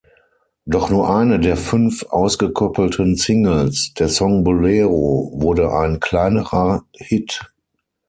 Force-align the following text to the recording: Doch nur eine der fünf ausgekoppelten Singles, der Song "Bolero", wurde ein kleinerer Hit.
Doch 0.65 0.89
nur 0.89 1.15
eine 1.15 1.39
der 1.39 1.55
fünf 1.55 2.01
ausgekoppelten 2.09 3.15
Singles, 3.15 3.93
der 3.99 4.09
Song 4.09 4.43
"Bolero", 4.43 5.31
wurde 5.35 5.71
ein 5.75 5.99
kleinerer 5.99 6.85
Hit. 6.95 7.53